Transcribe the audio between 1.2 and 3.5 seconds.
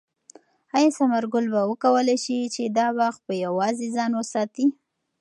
ګل به وکولای شي چې دا باغ په